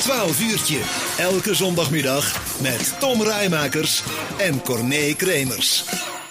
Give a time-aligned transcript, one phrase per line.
[0.00, 0.80] 12 uurtje.
[1.18, 4.02] Elke zondagmiddag met Tom Rijmakers
[4.38, 5.84] en Corné Kremers.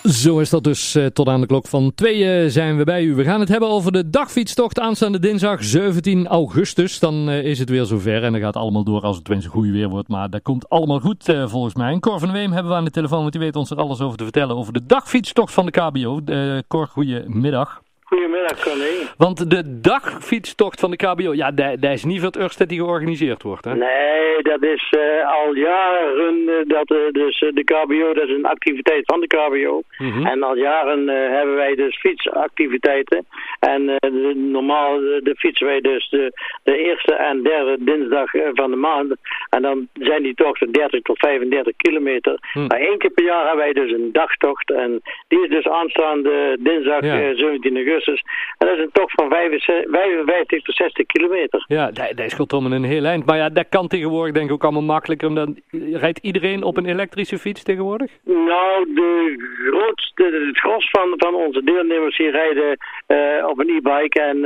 [0.03, 3.15] Zo is dat dus eh, tot aan de klok van tweeën zijn we bij u.
[3.15, 6.99] We gaan het hebben over de dagfietstocht aanstaande dinsdag 17 augustus.
[6.99, 9.67] Dan eh, is het weer zover en dan gaat allemaal door als het tenminste goed
[9.67, 10.07] weer wordt.
[10.07, 11.91] Maar dat komt allemaal goed eh, volgens mij.
[11.91, 13.99] En Cor van Weem hebben we aan de telefoon, want die weet ons er alles
[13.99, 16.21] over te vertellen over de dagfietstocht van de KBO.
[16.67, 17.81] Cor, goedemiddag.
[18.09, 18.91] Goedemiddag, Conné.
[19.17, 23.43] Want de dagfietstocht van de KBO, ja, dat is niet voor het eerst die georganiseerd
[23.43, 23.75] wordt, hè?
[23.75, 28.45] Nee, dat is uh, al jaren, uh, dat, uh, dus de KBO, dat is een
[28.45, 29.81] activiteit van de KBO.
[29.97, 30.25] Mm -hmm.
[30.25, 33.25] En al jaren hebben wij dus fietsactiviteiten.
[33.59, 36.31] En de, normaal de fietsen wij dus de,
[36.63, 39.15] de, eerste en derde dinsdag van de maand.
[39.49, 42.39] En dan zijn die tochten 30 tot 35 kilometer.
[42.53, 42.67] Mm.
[42.67, 44.71] Maar één keer per jaar hebben wij dus een dagtocht.
[44.71, 47.35] En die is dus aanstaande dinsdag ja.
[47.35, 47.96] 17 augustus.
[48.05, 51.65] En dat is een tocht van 55 tot 60 kilometer.
[51.67, 53.25] Ja, dat, dat scheelt om een heel eind.
[53.25, 55.35] Maar ja, dat kan tegenwoordig denk ik ook allemaal makkelijker.
[55.35, 55.57] Dan
[55.91, 58.11] rijdt iedereen op een elektrische fiets tegenwoordig?
[58.23, 59.35] Nou, de
[59.71, 64.21] grootste, het gros van, van onze deelnemers hier rijden uh, op een e-bike.
[64.21, 64.37] En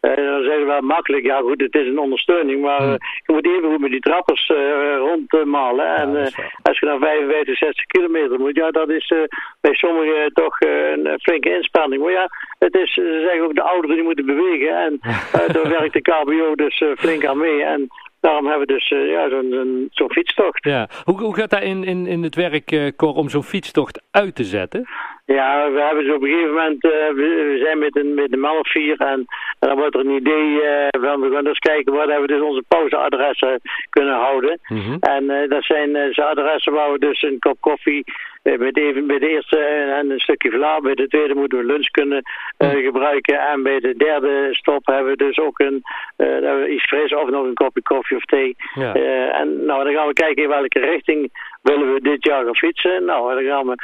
[0.00, 2.62] uh, uh, dan zeggen we wel makkelijk, ja goed, het is een ondersteuning.
[2.62, 2.98] Maar hmm.
[3.26, 4.52] je moet even goed met die trappers
[4.98, 5.84] rondmalen.
[5.84, 6.16] Ja, en
[6.62, 9.12] als je dan 55, 60 kilometer moet, ja, dat is
[9.60, 12.02] bij sommigen toch een flinke inspanning.
[12.02, 14.76] Maar ja, het is, ze zeggen ook de ouderen die moeten bewegen.
[14.76, 15.00] En
[15.52, 17.62] daar werkt de KBO dus flink aan mee.
[17.62, 17.88] En
[18.20, 20.64] daarom hebben we dus ja, zo'n zo fietstocht.
[20.64, 20.88] Ja.
[21.04, 24.44] Hoe, hoe gaat dat in, in, in het werk, Cor, om zo'n fietstocht uit te
[24.44, 24.88] zetten?
[25.34, 28.46] Ja, we hebben zo op een gegeven moment, uh, we, zijn met een, met een
[28.62, 29.24] vier en,
[29.58, 32.62] en dan wordt er een idee van, we gaan dus kijken waar we dus onze
[32.68, 34.58] pauzeadressen kunnen houden.
[34.66, 34.96] Mm -hmm.
[35.00, 38.04] En dat zijn uh, adressen waar we dus een kop koffie
[38.42, 41.90] met, even, bij de eerste en een stukje vla, bij de tweede moeten we lunch
[41.90, 42.22] kunnen
[42.58, 43.38] uh, gebruiken.
[43.38, 45.82] En bij de derde stop hebben we dus ook een,
[46.16, 48.56] uh, iets fris of nog een kopje koffie of thee.
[48.74, 48.96] Ja.
[48.96, 51.30] Uh, en nou, dan gaan we kijken in welke richting
[51.62, 53.04] willen we dit jaar gaan fietsen.
[53.04, 53.74] Nou, dan gaan we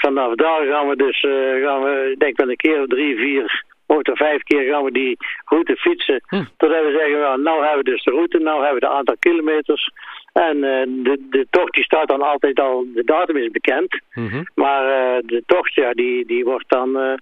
[0.00, 1.20] vanaf daar gaan we dus,
[1.64, 5.16] gaan we, denk wel een keer of drie, vier of vijf keer gaan we die
[5.44, 6.20] route fietsen.
[6.26, 6.44] Hm.
[6.56, 9.16] Totdat we zeggen, nou, nou hebben we dus de route, nou hebben we het aantal
[9.18, 9.90] kilometers.
[10.32, 14.00] En uh, de, de tocht die staat dan altijd al, de datum is bekend.
[14.14, 14.46] Mm -hmm.
[14.54, 17.12] Maar uh, de tocht, ja, die, die wordt dan, uh,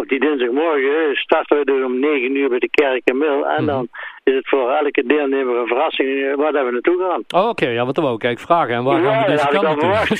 [0.00, 3.46] op die dinsdagmorgen starten we dus om 9 uur bij de kerk en Mil.
[3.46, 3.66] En mm -hmm.
[3.66, 3.88] dan
[4.24, 7.22] is het voor elke deelnemer een verrassing waar we naartoe gaan.
[7.40, 7.74] Oh, oké, okay.
[7.74, 8.74] ja, wat dan ik eigenlijk vragen.
[8.74, 10.18] En waar ja, gaan we deze kant naartoe?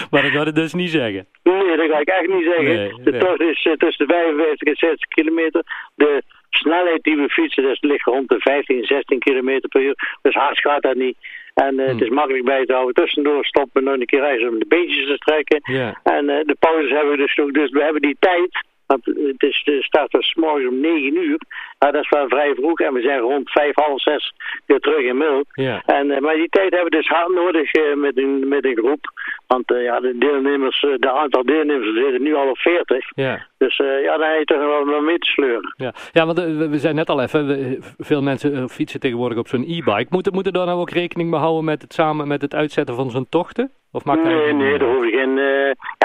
[0.10, 1.26] maar dat ga ik dus niet zeggen.
[1.42, 2.76] Nee, dat ga ik echt niet zeggen.
[2.76, 3.20] Nee, de nee.
[3.20, 5.62] tocht is tussen de 55 en 60 kilometer.
[5.94, 10.18] De snelheid die we fietsen, dat ligt rond de 15, 16 kilometer per uur.
[10.22, 11.16] Dus hard gaat dat niet.
[11.64, 11.94] En uh, hmm.
[11.94, 12.94] het is makkelijk bij te houden.
[12.94, 15.60] Tussendoor stoppen, nog een keer reizen om de beentjes te strekken.
[15.62, 15.94] Yeah.
[16.02, 17.52] En uh, de pauzes hebben we dus ook.
[17.54, 18.66] Dus we hebben die tijd.
[18.88, 21.38] Want het is de start was morgens om 9 uur.
[21.78, 22.80] Nou, dat is wel vrij vroeg.
[22.80, 24.32] En we zijn rond 5, half 6
[24.66, 25.44] weer terug in Mil.
[25.52, 25.80] Yeah.
[25.86, 29.12] En, uh, maar die tijd hebben we dus hard nodig met, een, met een groep.
[29.46, 33.06] Want ja, de deelnemers, de aantal deelnemers zitten nu al op 40.
[33.14, 33.40] Yeah.
[33.58, 35.74] Dus uh, ja, daar heb je toch wel, mee te sleuren.
[35.76, 36.38] Ja, ja want
[36.70, 40.06] we zijn net al even, we, veel mensen fietsen tegenwoordig op zo'n e-bike.
[40.08, 43.10] Moeten moeten daar nou ook rekening mee houden met het, samen met het uitzetten van
[43.10, 43.70] zo'n tochten?
[43.92, 45.38] Of maakt nee, nee, daar hoef je geen...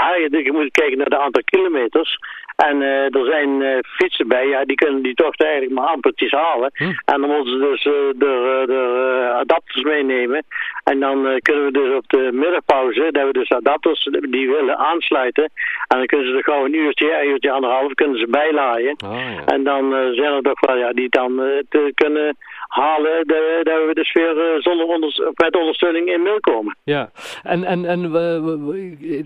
[0.09, 2.18] ja, je, moet kijken naar de aantal kilometers.
[2.56, 6.72] En er zijn fietsen bij, ja, die kunnen die tocht eigenlijk maar ampertjes halen.
[6.74, 6.84] Hm.
[6.84, 10.46] En dan moeten ze dus de, de adapters meenemen.
[10.84, 15.44] En dan kunnen we dus op de middagpauze, dat we dus adapters die willen aansluiten.
[15.88, 18.96] En dan kunnen ze er gewoon een uurtje, een uurtje anderhalf kunnen ze bijlaaien.
[19.06, 19.46] Oh, ja.
[19.46, 21.36] En dan zijn er toch wel ja, die dan
[21.69, 22.38] te kunnen
[22.74, 23.28] halen
[23.64, 26.78] dat we dus weer uh, zonder onder, met ondersteuning in mail komen.
[26.84, 27.10] Ja,
[27.44, 28.14] en, en, en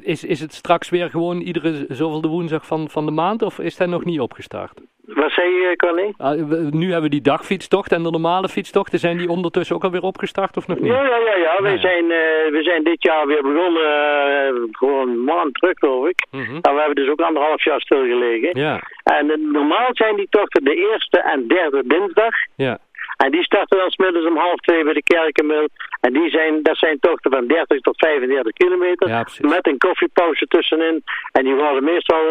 [0.04, 3.60] is, is het straks weer gewoon iedere zoveel de woensdag van, van de maand of
[3.60, 4.82] is dat nog niet opgestart?
[5.08, 6.14] Wat zei je, Connie?
[6.20, 9.00] Uh, nu hebben we die dagfietstocht en de normale fietstochten.
[9.00, 10.92] Zijn die ondertussen ook alweer opgestart of nog niet?
[10.92, 11.36] Ja, ja, ja.
[11.36, 11.62] ja.
[11.62, 12.10] Wij, Zijn, uh,
[12.52, 16.26] we zijn dit jaar weer begonnen, uh, gewoon een maand terug geloof ik.
[16.32, 16.62] Mm -hmm.
[16.62, 18.60] We hebben dus ook anderhalf jaar stilgelegen.
[18.60, 18.82] Ja.
[19.04, 22.34] En normaal zijn die tochten de eerste en derde dinsdag.
[22.56, 22.78] Ja.
[23.18, 25.68] En die starten dan smiddags om half twee bij de Kerkenmil.
[26.02, 29.08] En die zijn, dat zijn tochten van 30 tot 35 kilometer.
[29.08, 31.04] Ja, met een koffiepauze tussenin.
[31.32, 32.24] En die worden meestal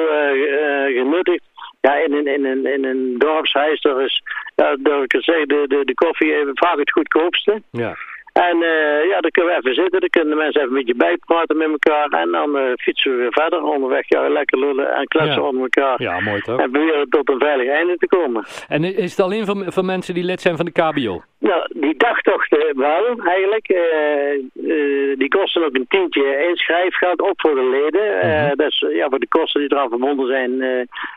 [0.87, 1.43] genuttigd
[1.81, 4.23] ja, in, in, in, in, in een dorpshuis, daar is,
[4.55, 7.63] ja, durf ik zeggen, de, de, de koffie even vaak het goedkoopste.
[7.71, 7.97] Ja.
[8.37, 11.05] En uh, ja, dan kunnen we even zitten, dan kunnen de mensen even een beetje
[11.07, 12.09] bijpraten met elkaar.
[12.21, 14.09] En dan uh, fietsen we weer verder onderweg.
[14.09, 15.49] Ja, lekker lullen en kletsen ja.
[15.49, 16.03] onder elkaar.
[16.03, 16.61] Ja, mooi toch?
[16.61, 18.45] En proberen tot een veilig einde te komen.
[18.69, 21.23] En is het alleen voor, voor mensen die lid zijn van de KBO?
[21.39, 23.69] Nou, die dagtochten wel, eigenlijk.
[23.69, 28.21] Uh, die kosten ook een tientje inschrijfgeld, ook voor de leden.
[28.21, 28.57] -hmm.
[28.57, 30.59] dat is ja, voor de kosten die eraan verbonden zijn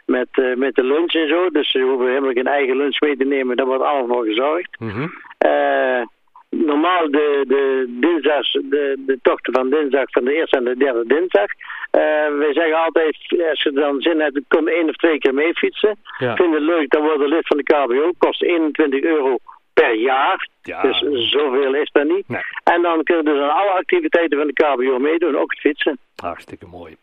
[0.05, 1.49] met, met de lunch en zo.
[1.49, 4.75] Dus ze hoeven helemaal geen eigen lunch mee te nemen, daar wordt allemaal voor gezorgd.
[4.79, 5.13] -hmm.
[5.45, 6.01] Uh,
[6.49, 11.03] normaal de, de, dinsdags, de, de tochten van dinsdag van de eerste en de derde
[11.07, 11.47] dinsdag.
[11.91, 12.01] Uh,
[12.37, 13.17] wij zeggen altijd,
[13.49, 15.95] als je dan zin hebt, kom één of twee keer mee fietsen.
[16.17, 16.35] Ja.
[16.35, 18.11] Vind het leuk, dan word je lid van de KBO.
[18.17, 19.37] Kost 21 euro
[19.73, 20.47] per jaar.
[20.61, 20.81] Ja.
[20.81, 22.25] Dus zoveel is dat niet.
[22.73, 25.97] En dan kunnen dus aan alle activiteiten van de KBO meedoen, ook het fietsen.
[26.15, 26.95] Hartstikke mooi.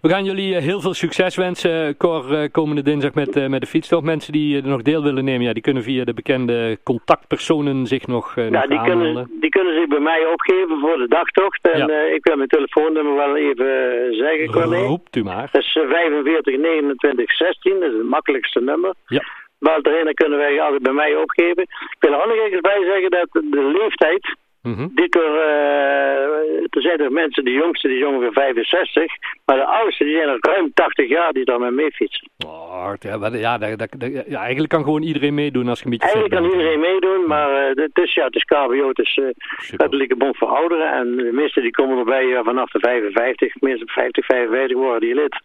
[0.00, 3.66] We gaan jullie eh, heel veel succes wensen, Cor, eh, komende dinsdag met, met de
[3.66, 4.04] fietstocht.
[4.04, 8.06] Mensen die er nog deel willen nemen, ja, die kunnen via de bekende contactpersonen zich
[8.06, 11.68] nog, ja, die kunnen, die kunnen zich bij mij opgeven voor de dagtocht.
[11.72, 12.00] En ja.
[12.00, 13.68] ik wil mijn telefoonnummer wel even
[14.14, 14.76] zeggen, Corné.
[14.76, 15.48] Roept u maar.
[15.52, 18.94] Dat is 45 29 16, dat is het makkelijkste nummer.
[19.06, 19.22] Ja.
[19.58, 21.62] Walter kunnen wij altijd bij mij opgeven.
[21.62, 24.90] Ik wil er ook nog eens bij zeggen dat de leeftijd Mm -hmm.
[24.94, 29.12] Die er, uh, er zijn er mensen, de jongste die is ongeveer 65,
[29.44, 32.28] maar de oudste die zijn er ruim 80 jaar die daarmee mee fietsen.
[32.46, 36.06] Oh, ja, ja, dat, dat, ja, eigenlijk kan gewoon iedereen meedoen als je een beetje
[36.06, 39.28] Eigenlijk kan iedereen meedoen, maar uh, het is, ja, het is KBO, het is uh,
[39.76, 43.92] Katholieke Bond voor Ouderen en de meesten die komen erbij uh, vanaf de 55, minstens
[43.92, 45.42] 50, 55 worden die lid.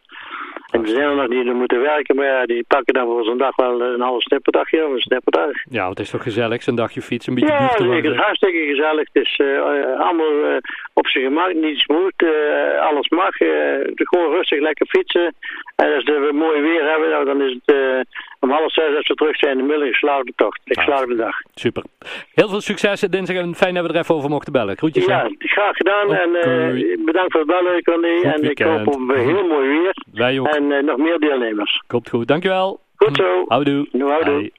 [0.71, 3.23] En er zijn er nog die er moeten werken, maar ja, die pakken dan voor
[3.23, 5.51] zo'n dag wel een half snipperdagje of een snipperdag.
[5.69, 9.07] Ja, het is toch gezellig, zo'n dagje fietsen, een beetje Ja, het is hartstikke gezellig.
[9.11, 9.61] Het is uh,
[9.99, 10.57] allemaal uh,
[10.93, 13.35] op zijn gemak, niet smooth, uh, alles mag.
[13.95, 15.35] gewoon rustig lekker fietsen.
[15.75, 18.05] En als we mooi weer hebben, nou, dan is het
[18.39, 20.59] om half zes als we terug zijn in de middag geslaagde tocht.
[20.63, 21.35] Ik de dag.
[21.53, 21.83] Super.
[22.33, 24.77] Heel veel succes dinsdag en fijn dat we er even over mochten bellen.
[24.77, 25.05] Groetjes.
[25.05, 26.13] Ja, graag gedaan.
[26.13, 26.31] En
[27.05, 28.23] bedankt voor het bellen, Connie.
[28.23, 29.93] En ik hoop op een heel mooi weer.
[30.17, 30.47] Wij ook.
[30.47, 31.83] En nog meer deelnemers.
[31.87, 32.27] Komt goed.
[32.27, 32.79] Dankjewel.
[32.95, 33.45] Goed zo.
[33.47, 33.87] Houdoe.
[33.91, 34.51] Houdoe.